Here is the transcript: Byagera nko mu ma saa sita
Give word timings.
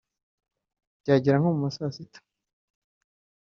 Byagera 1.01 1.37
nko 1.39 1.49
mu 1.53 1.59
ma 1.63 1.69
saa 1.75 1.93
sita 1.95 2.19